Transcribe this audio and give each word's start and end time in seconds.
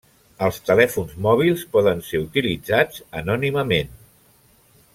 Els 0.45 0.55
telèfons 0.69 1.11
mòbils 1.25 1.65
poden 1.75 2.01
ser 2.07 2.21
utilitzats 2.23 3.05
anònimament. 3.23 3.93